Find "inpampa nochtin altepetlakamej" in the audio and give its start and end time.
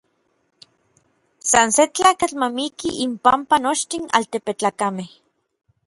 3.05-5.09